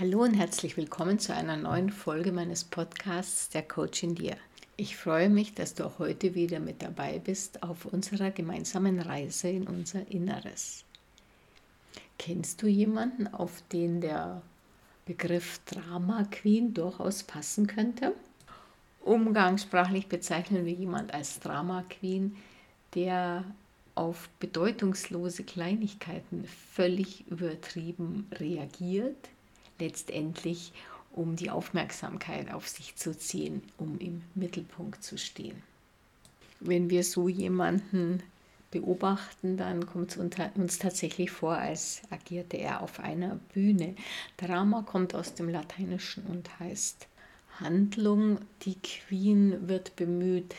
[0.00, 4.36] Hallo und herzlich willkommen zu einer neuen Folge meines Podcasts Der Coach in dir.
[4.76, 9.48] Ich freue mich, dass du auch heute wieder mit dabei bist auf unserer gemeinsamen Reise
[9.48, 10.84] in unser Inneres.
[12.16, 14.40] Kennst du jemanden, auf den der
[15.04, 18.14] Begriff Drama Queen durchaus passen könnte?
[19.00, 22.36] Umgangssprachlich bezeichnen wir jemanden als Drama Queen,
[22.94, 23.42] der
[23.96, 29.28] auf bedeutungslose Kleinigkeiten völlig übertrieben reagiert,
[29.78, 30.72] letztendlich
[31.12, 35.62] um die Aufmerksamkeit auf sich zu ziehen, um im Mittelpunkt zu stehen.
[36.60, 38.22] Wenn wir so jemanden
[38.70, 40.16] beobachten, dann kommt es
[40.54, 43.94] uns tatsächlich vor, als agierte er auf einer Bühne.
[44.36, 47.06] Drama kommt aus dem Lateinischen und heißt
[47.60, 48.38] Handlung.
[48.62, 50.54] Die Queen wird bemüht,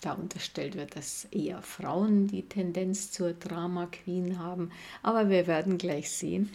[0.00, 4.70] da unterstellt wird, dass eher Frauen die Tendenz zur Drama Queen haben.
[5.02, 6.50] Aber wir werden gleich sehen,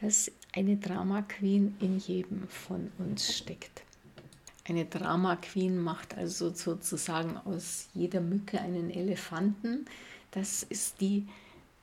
[0.00, 3.82] dass eine Drama Queen in jedem von uns steckt.
[4.68, 9.86] Eine Drama Queen macht also sozusagen aus jeder Mücke einen Elefanten.
[10.30, 11.26] Das ist die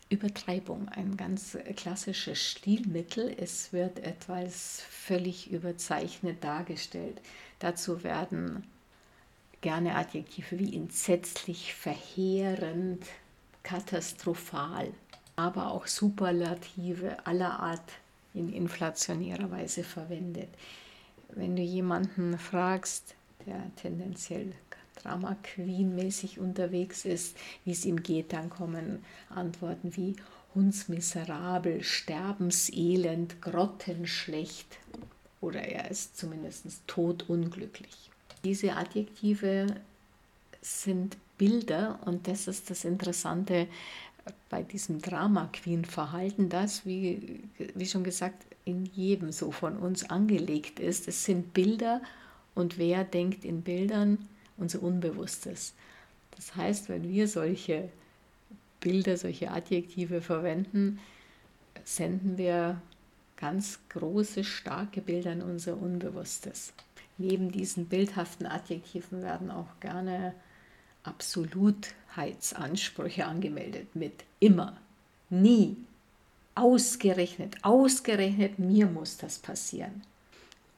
[0.10, 3.36] Übertreibung, ein ganz klassisches Stilmittel.
[3.38, 7.20] Es wird etwas völlig überzeichnet dargestellt.
[7.60, 8.64] Dazu werden
[9.60, 13.06] gerne Adjektive wie entsetzlich, verheerend,
[13.64, 14.94] katastrophal,
[15.36, 17.92] aber auch Superlative aller Art
[18.38, 20.50] in inflationärer Weise verwendet.
[21.30, 24.54] Wenn du jemanden fragst, der tendenziell
[25.02, 30.16] Drama Queen-mäßig unterwegs ist, wie es ihm geht, dann kommen Antworten wie
[30.56, 34.80] hundsmiserabel, sterbenselend, grottenschlecht
[35.40, 38.10] oder er ist zumindest todunglücklich.
[38.44, 39.68] Diese Adjektive
[40.62, 43.68] sind Bilder und das ist das Interessante
[44.50, 47.44] bei diesem Drama Queen Verhalten, das, wie,
[47.76, 51.08] wie schon gesagt, in jedem so von uns angelegt ist.
[51.08, 52.02] Es sind Bilder
[52.56, 54.18] und wer denkt in Bildern?
[54.58, 55.74] Unser Unbewusstes.
[56.36, 57.90] Das heißt, wenn wir solche
[58.80, 61.00] Bilder, solche Adjektive verwenden,
[61.84, 62.82] senden wir
[63.38, 66.74] ganz große, starke Bilder in unser Unbewusstes.
[67.18, 70.34] Neben diesen bildhaften Adjektiven werden auch gerne
[72.18, 74.78] Absolutheitsansprüche angemeldet mit immer,
[75.30, 75.78] nie,
[76.56, 80.02] ausgerechnet, ausgerechnet mir muss das passieren.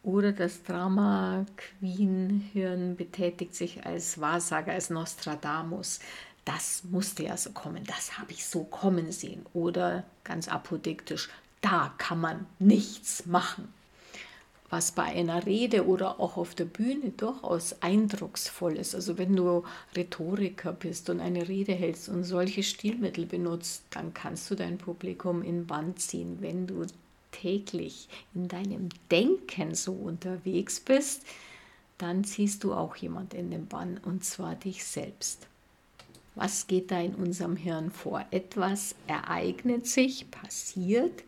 [0.03, 5.99] Oder das Drama Queen Hirn betätigt sich als Wahrsager, als Nostradamus.
[6.45, 9.45] Das musste ja so kommen, das habe ich so kommen sehen.
[9.53, 11.29] Oder ganz apodiktisch,
[11.61, 13.73] da kann man nichts machen
[14.69, 18.93] was bei einer Rede oder auch auf der Bühne durchaus eindrucksvoll ist.
[18.93, 19.63] Also wenn du
[19.95, 25.41] Rhetoriker bist und eine Rede hältst und solche Stilmittel benutzt, dann kannst du dein Publikum
[25.41, 26.37] in Band ziehen.
[26.41, 26.85] Wenn du
[27.31, 31.23] täglich in deinem Denken so unterwegs bist,
[31.97, 35.47] dann ziehst du auch jemand in den Bann und zwar dich selbst.
[36.35, 38.23] Was geht da in unserem Hirn vor?
[38.31, 41.23] Etwas ereignet sich, passiert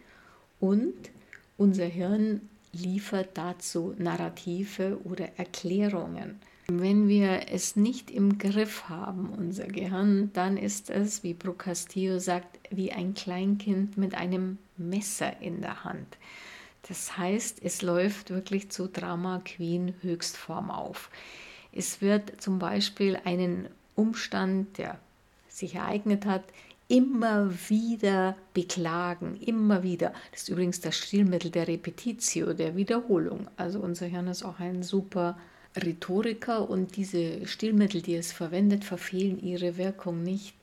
[0.59, 0.93] und
[1.57, 6.39] unser Hirn liefert dazu Narrative oder Erklärungen.
[6.67, 12.59] Wenn wir es nicht im Griff haben, unser Gehirn, dann ist es, wie Procastillo sagt,
[12.69, 16.17] wie ein Kleinkind mit einem Messer in der Hand.
[16.87, 21.09] Das heißt, es läuft wirklich zu Drama Queen Höchstform auf.
[21.73, 24.97] Es wird zum Beispiel einen Umstand, der
[25.47, 26.43] sich ereignet hat,
[26.91, 30.11] immer wieder beklagen, immer wieder.
[30.31, 33.47] Das ist übrigens das Stilmittel der Repetitio, der Wiederholung.
[33.55, 35.39] Also unser Hirn ist auch ein super
[35.77, 40.53] Rhetoriker und diese Stilmittel, die es verwendet, verfehlen ihre Wirkung nicht.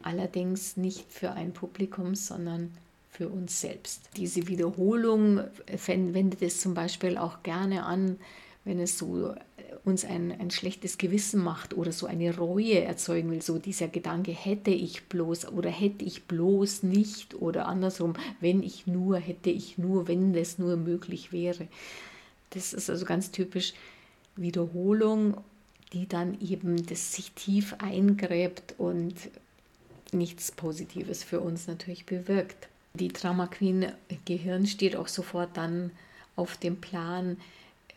[0.00, 2.70] Allerdings nicht für ein Publikum, sondern
[3.10, 4.10] für uns selbst.
[4.16, 5.40] Diese Wiederholung
[5.86, 8.18] wendet es zum Beispiel auch gerne an,
[8.64, 9.34] wenn es so
[9.84, 14.32] uns ein, ein schlechtes Gewissen macht oder so eine Reue erzeugen will, so dieser Gedanke,
[14.32, 19.76] hätte ich bloß oder hätte ich bloß nicht oder andersrum, wenn ich nur, hätte ich
[19.76, 21.68] nur, wenn das nur möglich wäre.
[22.50, 23.74] Das ist also ganz typisch
[24.36, 25.36] Wiederholung,
[25.92, 29.14] die dann eben das sich tief eingräbt und
[30.12, 32.68] nichts Positives für uns natürlich bewirkt.
[32.94, 33.92] Die Drama Queen
[34.24, 35.90] Gehirn steht auch sofort dann
[36.36, 37.36] auf dem Plan,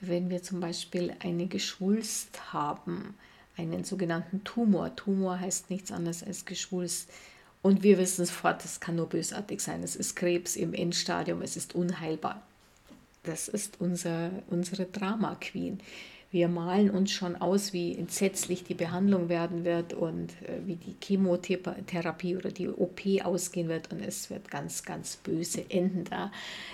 [0.01, 3.15] wenn wir zum Beispiel eine Geschwulst haben,
[3.57, 4.95] einen sogenannten Tumor.
[4.95, 7.09] Tumor heißt nichts anderes als Geschwulst.
[7.61, 9.83] Und wir wissen sofort, es kann nur bösartig sein.
[9.83, 12.41] Es ist Krebs im Endstadium, es ist unheilbar.
[13.23, 15.79] Das ist unser, unsere Drama Queen.
[16.29, 20.95] Wir malen uns schon aus, wie entsetzlich die Behandlung werden wird und äh, wie die
[21.01, 26.03] Chemotherapie oder die OP ausgehen wird und es wird ganz, ganz böse enden.
[26.03, 26.31] Da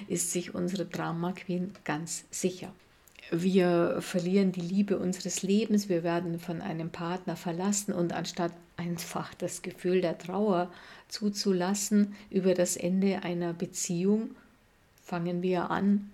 [0.07, 2.73] ist sich unsere Drama Queen ganz sicher.
[3.31, 9.33] Wir verlieren die Liebe unseres Lebens, wir werden von einem Partner verlassen und anstatt einfach
[9.33, 10.71] das Gefühl der Trauer
[11.07, 14.31] zuzulassen über das Ende einer Beziehung,
[15.03, 16.11] fangen wir an,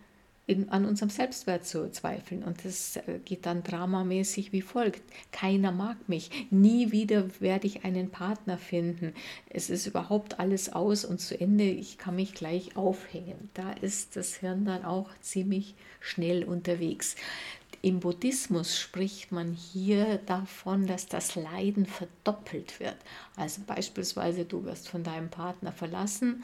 [0.50, 2.44] in, an unserem Selbstwert zu zweifeln.
[2.44, 5.04] Und das äh, geht dann dramamäßig wie folgt.
[5.32, 6.48] Keiner mag mich.
[6.50, 9.14] Nie wieder werde ich einen Partner finden.
[9.52, 11.66] Es ist überhaupt alles aus und zu Ende.
[11.66, 13.52] Ich kann mich gleich aufhängen.
[13.54, 17.16] Da ist das Hirn dann auch ziemlich schnell unterwegs.
[17.84, 22.98] Im Buddhismus spricht man hier davon, dass das Leiden verdoppelt wird.
[23.36, 26.44] Also beispielsweise du wirst von deinem Partner verlassen.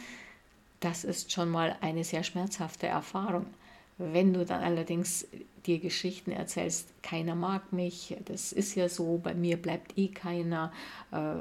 [0.80, 3.48] Das ist schon mal eine sehr schmerzhafte Erfahrung.
[3.98, 5.26] Wenn du dann allerdings
[5.66, 10.74] dir Geschichten erzählst, keiner mag mich, das ist ja so, bei mir bleibt eh keiner,
[11.12, 11.36] äh,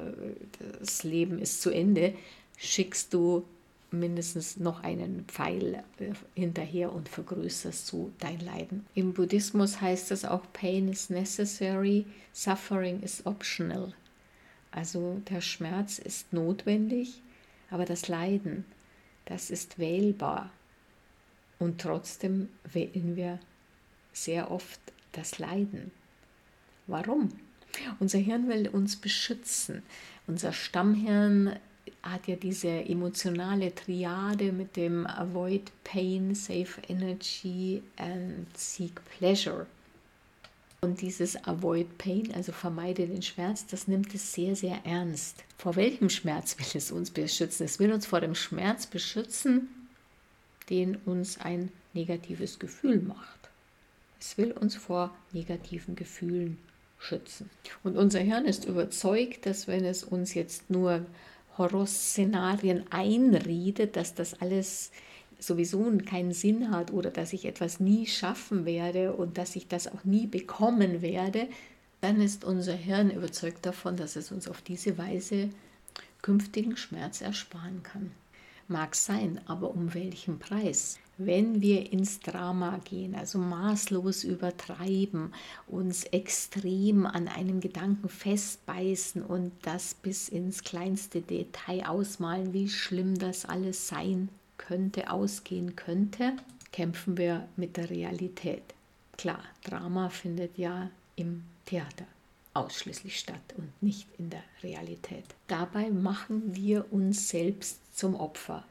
[0.79, 2.15] das Leben ist zu Ende,
[2.57, 3.45] schickst du
[3.91, 8.87] mindestens noch einen Pfeil äh, hinterher und vergrößerst so dein Leiden.
[8.95, 13.93] Im Buddhismus heißt es auch, Pain is necessary, Suffering is optional.
[14.71, 17.21] Also der Schmerz ist notwendig,
[17.71, 18.65] aber das Leiden,
[19.25, 20.51] das ist wählbar.
[21.59, 23.39] Und trotzdem wählen wir
[24.13, 24.81] sehr oft
[25.13, 25.91] das Leiden.
[26.87, 27.31] Warum?
[27.99, 29.83] Unser Hirn will uns beschützen.
[30.27, 31.57] Unser Stammhirn
[32.03, 39.67] hat ja diese emotionale Triade mit dem Avoid Pain, Save Energy and Seek Pleasure.
[40.81, 45.43] Und dieses Avoid Pain, also vermeide den Schmerz, das nimmt es sehr, sehr ernst.
[45.57, 47.65] Vor welchem Schmerz will es uns beschützen?
[47.65, 49.69] Es will uns vor dem Schmerz beschützen,
[50.71, 53.51] den uns ein negatives Gefühl macht.
[54.21, 56.59] Es will uns vor negativen Gefühlen
[56.99, 57.51] schützen.
[57.83, 61.05] Und unser Hirn ist überzeugt, dass wenn es uns jetzt nur
[61.59, 64.91] Horrorszenarien einredet, dass das alles
[65.39, 69.87] sowieso keinen Sinn hat oder dass ich etwas nie schaffen werde und dass ich das
[69.89, 71.49] auch nie bekommen werde,
[72.01, 75.51] dann ist unser Hirn überzeugt davon, dass es uns auf diese Weise
[76.23, 78.11] künftigen Schmerz ersparen kann.
[78.69, 80.99] Mag sein, aber um welchen Preis?
[81.19, 85.33] Wenn wir ins Drama gehen, also maßlos übertreiben,
[85.67, 93.17] uns extrem an einem Gedanken festbeißen und das bis ins kleinste Detail ausmalen, wie schlimm
[93.19, 96.33] das alles sein könnte, ausgehen könnte,
[96.73, 98.65] kämpfen wir mit der Realität.
[99.17, 102.07] Klar, Drama findet ja im Theater
[102.55, 105.25] ausschließlich statt und nicht in der Realität.
[105.49, 108.65] Dabei machen wir uns selbst zum Opfer.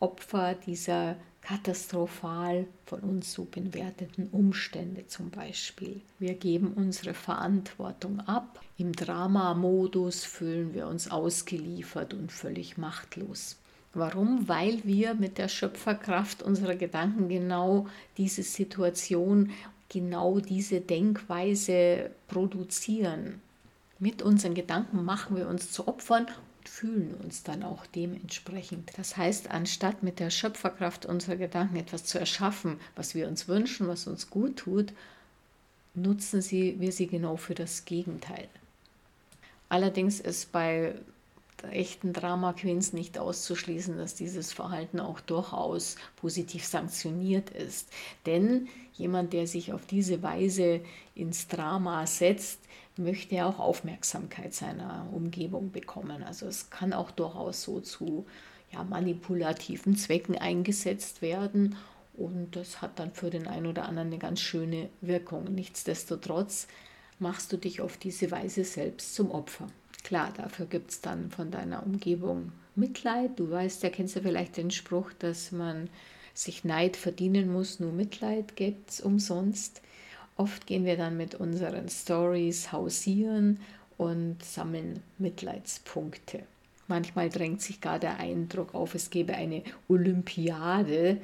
[0.00, 6.00] Opfer dieser katastrophal von uns so bewerteten Umstände zum Beispiel.
[6.18, 8.60] Wir geben unsere Verantwortung ab.
[8.76, 13.56] Im Dramamodus fühlen wir uns ausgeliefert und völlig machtlos.
[13.92, 14.48] Warum?
[14.48, 19.50] Weil wir mit der Schöpferkraft unserer Gedanken genau diese Situation
[19.90, 23.42] genau diese Denkweise produzieren.
[23.98, 26.26] Mit unseren Gedanken machen wir uns zu Opfern
[26.68, 28.90] fühlen uns dann auch dementsprechend.
[28.96, 33.88] Das heißt, anstatt mit der Schöpferkraft unserer Gedanken etwas zu erschaffen, was wir uns wünschen,
[33.88, 34.92] was uns gut tut,
[35.94, 38.48] nutzen sie, wir sie genau für das Gegenteil.
[39.68, 40.94] Allerdings ist bei
[41.64, 47.88] echten Drama Queens nicht auszuschließen, dass dieses Verhalten auch durchaus positiv sanktioniert ist.
[48.26, 50.80] Denn jemand, der sich auf diese Weise
[51.14, 52.60] ins Drama setzt,
[52.96, 56.22] möchte auch Aufmerksamkeit seiner Umgebung bekommen.
[56.22, 58.26] Also es kann auch durchaus so zu
[58.72, 61.76] ja, manipulativen Zwecken eingesetzt werden
[62.14, 65.44] und das hat dann für den einen oder anderen eine ganz schöne Wirkung.
[65.44, 66.68] Nichtsdestotrotz
[67.18, 69.68] machst du dich auf diese Weise selbst zum Opfer.
[70.02, 73.38] Klar, dafür gibt es dann von deiner Umgebung Mitleid.
[73.38, 75.88] Du weißt, ja, kennst du vielleicht den Spruch, dass man
[76.34, 79.82] sich Neid verdienen muss, nur Mitleid gibt es umsonst.
[80.36, 83.60] Oft gehen wir dann mit unseren Stories hausieren
[83.98, 86.44] und sammeln Mitleidspunkte.
[86.88, 91.20] Manchmal drängt sich gar der Eindruck auf, es gäbe eine Olympiade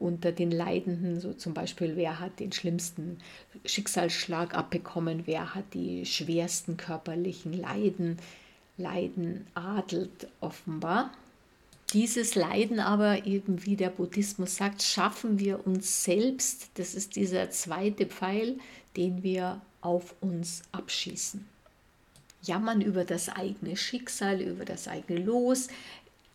[0.00, 3.18] unter den Leidenden, so zum Beispiel, wer hat den schlimmsten
[3.64, 8.18] Schicksalsschlag abbekommen, wer hat die schwersten körperlichen Leiden.
[8.76, 11.12] Leiden adelt offenbar.
[11.92, 16.70] Dieses Leiden aber eben, wie der Buddhismus sagt, schaffen wir uns selbst.
[16.74, 18.58] Das ist dieser zweite Pfeil,
[18.96, 21.46] den wir auf uns abschießen.
[22.42, 25.68] Jammern über das eigene Schicksal, über das eigene Los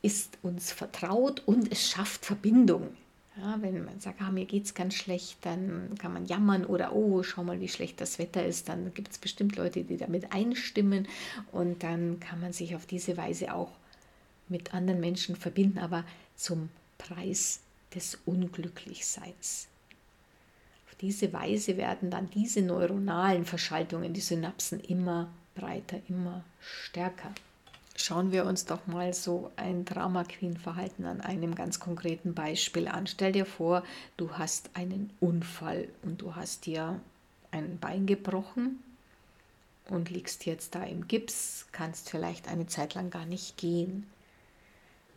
[0.02, 2.90] ist uns vertraut und es schafft Verbindung.
[3.38, 6.94] Ja, wenn man sagt, ah, mir geht es ganz schlecht, dann kann man jammern oder
[6.94, 8.70] oh, schau mal, wie schlecht das Wetter ist.
[8.70, 11.08] Dann gibt es bestimmt Leute, die damit einstimmen
[11.52, 13.72] und dann kann man sich auf diese Weise auch
[14.50, 16.04] mit anderen Menschen verbinden, aber
[16.36, 17.62] zum Preis
[17.96, 19.68] des Unglücklichseins.
[20.88, 27.34] Auf diese Weise werden dann diese neuronalen Verschaltungen, die Synapsen immer breiter, immer stärker.
[27.96, 32.88] Schauen wir uns doch mal so ein Drama Queen Verhalten an einem ganz konkreten Beispiel
[32.88, 33.06] an.
[33.06, 33.84] Stell dir vor,
[34.18, 37.00] du hast einen Unfall und du hast dir
[37.52, 38.84] ein Bein gebrochen
[39.90, 44.08] und liegst jetzt da im Gips, kannst vielleicht eine Zeit lang gar nicht gehen.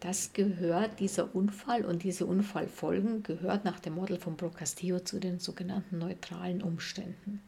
[0.00, 5.40] Das gehört, dieser Unfall und diese Unfallfolgen gehört nach dem Modell von Procastillo zu den
[5.40, 7.40] sogenannten neutralen Umständen.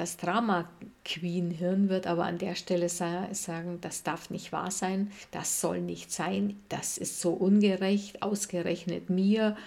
[0.00, 0.66] Das Drama
[1.04, 5.82] Queen Hirn wird aber an der Stelle sagen, das darf nicht wahr sein, das soll
[5.82, 9.58] nicht sein, das ist so ungerecht, ausgerechnet mir,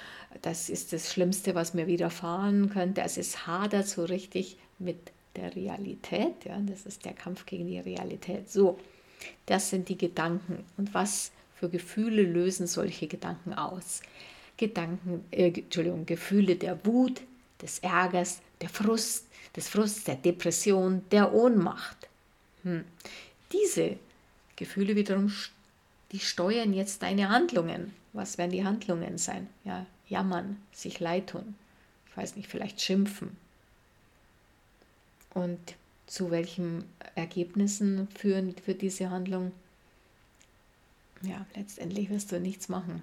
[0.42, 3.02] das ist das Schlimmste, was mir widerfahren könnte.
[3.02, 4.98] Es ist hadert so richtig mit
[5.36, 8.50] der Realität, ja, das ist der Kampf gegen die Realität.
[8.50, 8.80] So,
[9.46, 10.66] das sind die Gedanken.
[10.78, 14.02] Und was für Gefühle lösen solche Gedanken aus?
[14.58, 17.22] Gedanken, äh, Entschuldigung, Gefühle der Wut,
[17.62, 22.08] des Ärgers, der Frust, des Frusts, der Depression, der Ohnmacht.
[22.64, 22.84] Hm.
[23.52, 23.98] Diese
[24.56, 25.32] Gefühle wiederum,
[26.12, 27.94] die steuern jetzt deine Handlungen.
[28.14, 29.48] Was werden die Handlungen sein?
[29.64, 31.56] Ja, jammern, sich leid tun,
[32.10, 33.36] ich weiß nicht, vielleicht schimpfen.
[35.34, 39.52] Und zu welchen Ergebnissen führen für diese Handlung?
[41.24, 43.02] Ja, letztendlich wirst du nichts machen.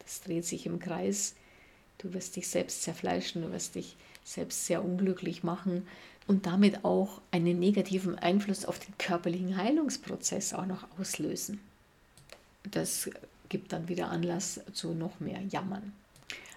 [0.00, 1.34] Das dreht sich im Kreis.
[1.98, 5.86] Du wirst dich selbst zerfleischen, du wirst dich selbst sehr unglücklich machen
[6.26, 11.60] und damit auch einen negativen Einfluss auf den körperlichen Heilungsprozess auch noch auslösen.
[12.70, 13.10] Das
[13.48, 15.92] gibt dann wieder Anlass zu noch mehr Jammern.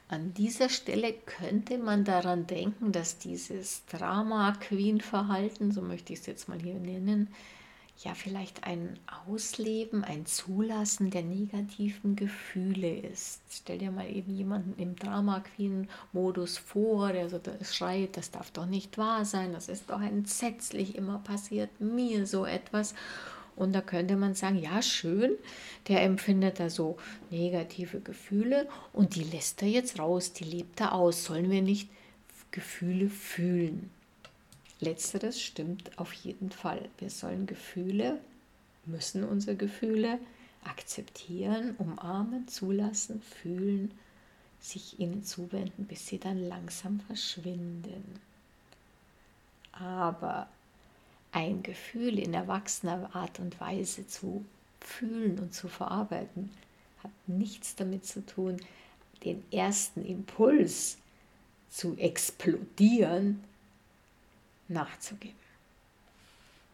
[0.10, 6.48] An dieser Stelle könnte man daran denken, dass dieses Drama-Queen-Verhalten, so möchte ich es jetzt
[6.48, 7.29] mal hier nennen,
[8.00, 13.41] ja vielleicht ein Ausleben, ein Zulassen der negativen Gefühle ist.
[13.50, 18.51] Stell dir mal eben jemanden im Drama Queen Modus vor, der so schreit, das darf
[18.51, 22.93] doch nicht wahr sein, das ist doch entsetzlich, immer passiert mir so etwas.
[23.55, 25.38] Und da könnte man sagen, ja, schön,
[25.88, 26.97] der empfindet da so
[27.29, 31.25] negative Gefühle und die lässt er jetzt raus, die lebt er aus.
[31.25, 31.88] Sollen wir nicht
[32.50, 33.91] Gefühle fühlen?
[34.83, 36.89] Letzteres stimmt auf jeden Fall.
[36.97, 38.19] Wir sollen Gefühle,
[38.85, 40.19] müssen unsere Gefühle
[40.63, 43.91] akzeptieren, umarmen, zulassen, fühlen,
[44.59, 48.19] sich ihnen zuwenden, bis sie dann langsam verschwinden.
[49.71, 50.47] Aber
[51.31, 54.45] ein Gefühl in erwachsener Art und Weise zu
[54.81, 56.51] fühlen und zu verarbeiten,
[57.03, 58.57] hat nichts damit zu tun,
[59.23, 60.97] den ersten Impuls
[61.69, 63.43] zu explodieren
[64.74, 65.38] nachzugeben.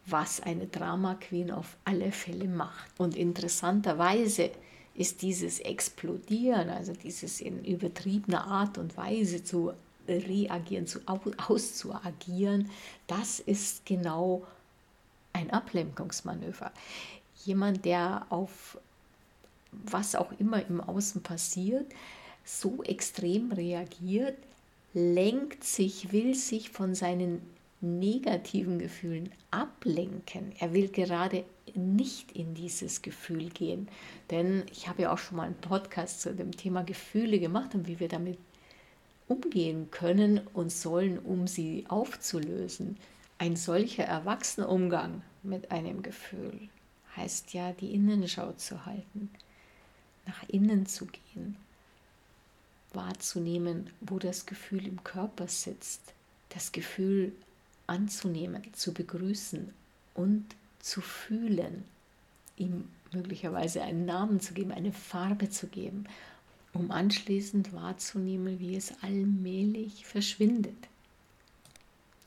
[0.06, 2.90] Was eine Drama Queen auf alle Fälle macht.
[2.98, 4.50] Und interessanterweise
[4.94, 9.72] ist dieses Explodieren, also dieses in übertriebener Art und Weise zu
[10.08, 12.70] reagieren, zu auszuagieren,
[13.06, 14.46] das ist genau
[15.32, 16.72] ein Ablenkungsmanöver.
[17.44, 18.78] Jemand, der auf
[19.72, 21.86] was auch immer im Außen passiert,
[22.44, 24.36] so extrem reagiert,
[24.92, 27.40] lenkt sich, will sich von seinen
[27.80, 30.52] negativen Gefühlen ablenken.
[30.58, 31.44] Er will gerade
[31.74, 33.88] nicht in dieses Gefühl gehen.
[34.30, 37.86] Denn ich habe ja auch schon mal einen Podcast zu dem Thema Gefühle gemacht und
[37.86, 38.38] wie wir damit
[39.28, 42.96] umgehen können und sollen, um sie aufzulösen.
[43.38, 46.68] Ein solcher Erwachsenenumgang mit einem Gefühl
[47.16, 49.30] heißt ja, die Innenschau zu halten,
[50.26, 51.56] nach innen zu gehen,
[52.92, 56.12] wahrzunehmen, wo das Gefühl im Körper sitzt,
[56.50, 57.32] das Gefühl
[57.90, 59.72] anzunehmen, zu begrüßen
[60.14, 60.44] und
[60.78, 61.84] zu fühlen,
[62.56, 66.04] ihm möglicherweise einen Namen zu geben, eine Farbe zu geben,
[66.72, 70.76] um anschließend wahrzunehmen, wie es allmählich verschwindet.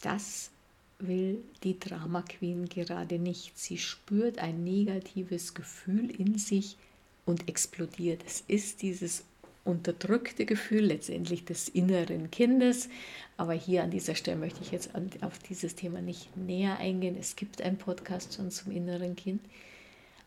[0.01, 0.51] Das
[0.99, 3.57] will die Drama Queen gerade nicht.
[3.57, 6.77] Sie spürt ein negatives Gefühl in sich
[7.25, 8.21] und explodiert.
[8.27, 9.23] Es ist dieses
[9.65, 12.89] unterdrückte Gefühl letztendlich des inneren Kindes.
[13.37, 14.91] Aber hier an dieser Stelle möchte ich jetzt
[15.21, 17.15] auf dieses Thema nicht näher eingehen.
[17.19, 19.41] Es gibt einen Podcast schon zum inneren Kind.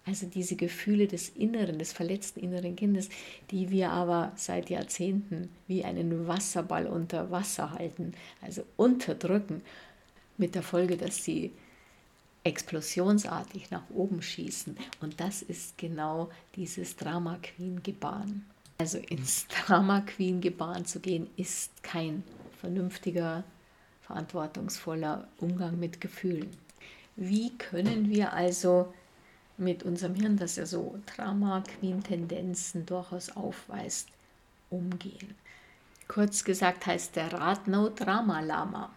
[0.06, 3.08] Also diese Gefühle des Inneren, des verletzten inneren Kindes,
[3.50, 9.62] die wir aber seit Jahrzehnten wie einen Wasserball unter Wasser halten, also unterdrücken,
[10.38, 11.50] mit der Folge, dass sie
[12.44, 14.76] explosionsartig nach oben schießen.
[15.00, 18.44] Und das ist genau dieses Drama Queen Gebaren.
[18.78, 22.22] Also ins Drama Queen Gebaren zu gehen, ist kein
[22.60, 23.44] vernünftiger,
[24.02, 26.50] verantwortungsvoller Umgang mit Gefühlen.
[27.16, 28.92] Wie können wir also
[29.56, 34.08] mit unserem Hirn, das ja so Drama Queen Tendenzen durchaus aufweist,
[34.70, 35.34] umgehen?
[36.08, 38.90] Kurz gesagt heißt der Rat No Drama Lama.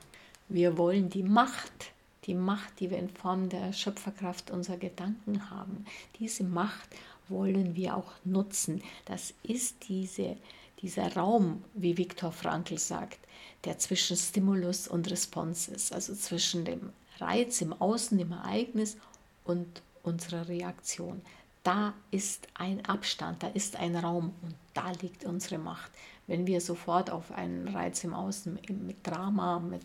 [0.48, 1.92] Wir wollen die Macht,
[2.26, 5.86] die Macht, die wir in Form der Schöpferkraft unserer Gedanken haben.
[6.20, 6.90] Diese Macht
[7.30, 8.82] wollen wir auch nutzen.
[9.06, 10.38] Das ist diese,
[10.82, 13.20] dieser Raum, wie Viktor Frankl sagt,
[13.66, 18.98] der zwischen Stimulus und Response ist, also zwischen dem Reiz im Außen, dem Ereignis
[19.44, 21.22] und unserer Reaktion.
[21.64, 25.92] Da ist ein Abstand, da ist ein Raum und da liegt unsere Macht.
[26.26, 29.84] Wenn wir sofort auf einen Reiz im Außen mit Drama, mit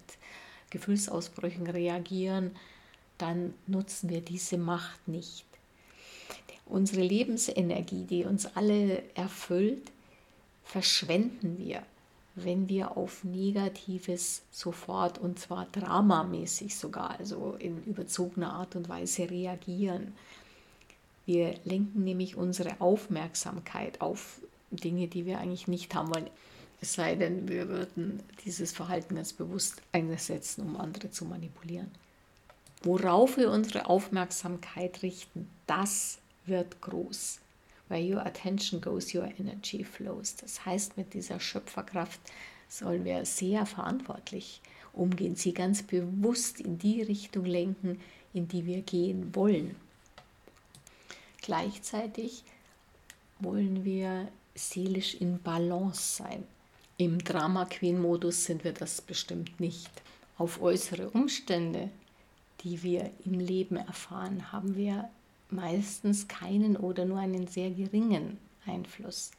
[0.71, 2.53] Gefühlsausbrüchen reagieren,
[3.19, 5.47] dann nutzen wir diese Macht nicht
[6.67, 9.93] unsere Lebensenergie, die uns alle erfüllt,
[10.65, 11.83] verschwenden wir,
[12.35, 19.31] wenn wir auf Negatives sofort und zwar dramamäßig sogar, also in überzogener Art und Weise
[19.31, 20.15] reagieren.
[21.27, 26.29] Wir lenken nämlich unsere Aufmerksamkeit auf Dinge, die wir eigentlich nicht haben wollen.
[26.81, 31.91] Es sei denn, wir würden dieses Verhalten ganz bewusst einsetzen, um andere zu manipulieren.
[32.83, 37.41] Worauf wir unsere Aufmerksamkeit richten, das wird groß.
[37.89, 40.37] Where your attention goes, your energy flows.
[40.37, 42.21] Das heißt, mit dieser Schöpferkraft
[42.69, 44.61] sollen wir sehr verantwortlich
[44.93, 48.01] umgehen, sie ganz bewusst in die Richtung lenken,
[48.33, 49.77] in die wir gehen wollen.
[51.43, 52.43] Gleichzeitig
[53.39, 56.45] wollen wir seelisch in Balance sein.
[56.97, 59.91] Im Drama Queen Modus sind wir das bestimmt nicht.
[60.39, 61.91] Auf äußere Umstände,
[62.61, 65.11] die wir im Leben erfahren, haben wir
[65.55, 69.31] meistens keinen oder nur einen sehr geringen Einfluss.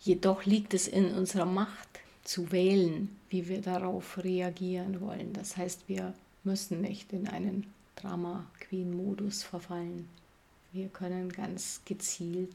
[0.00, 1.88] Jedoch liegt es in unserer Macht
[2.24, 5.32] zu wählen, wie wir darauf reagieren wollen.
[5.32, 10.08] Das heißt, wir müssen nicht in einen Drama-Queen-Modus verfallen.
[10.72, 12.50] Wir können ganz gezielt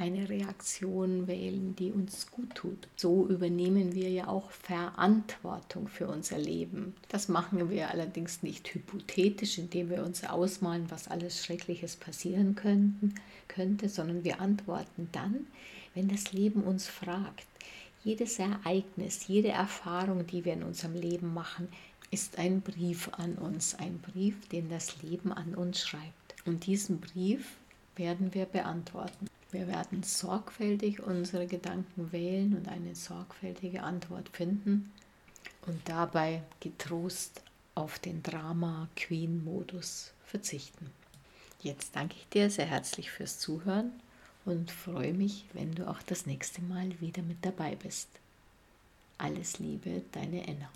[0.00, 2.88] eine Reaktion wählen, die uns gut tut.
[2.96, 6.94] So übernehmen wir ja auch Verantwortung für unser Leben.
[7.10, 13.14] Das machen wir allerdings nicht hypothetisch, indem wir uns ausmalen, was alles Schreckliches passieren könnten,
[13.46, 15.46] könnte, sondern wir antworten dann,
[15.94, 17.46] wenn das Leben uns fragt.
[18.02, 21.68] Jedes Ereignis, jede Erfahrung, die wir in unserem Leben machen,
[22.10, 26.34] ist ein Brief an uns, ein Brief, den das Leben an uns schreibt.
[26.46, 27.58] Und diesen Brief
[27.96, 29.28] werden wir beantworten.
[29.52, 34.92] Wir werden sorgfältig unsere Gedanken wählen und eine sorgfältige Antwort finden
[35.66, 37.42] und dabei getrost
[37.74, 40.90] auf den Drama-Queen-Modus verzichten.
[41.62, 43.92] Jetzt danke ich dir sehr herzlich fürs Zuhören
[44.44, 48.08] und freue mich, wenn du auch das nächste Mal wieder mit dabei bist.
[49.18, 50.70] Alles Liebe, deine Enna.